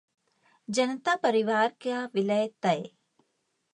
जनता 0.69 1.15
परिवार 1.15 1.73
का 1.81 2.03
विलय 2.15 2.47
तय 2.61 2.83